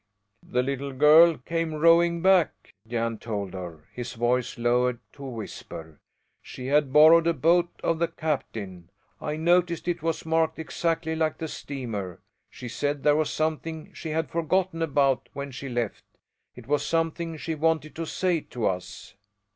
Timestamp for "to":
5.13-5.23, 17.97-18.05, 18.39-18.65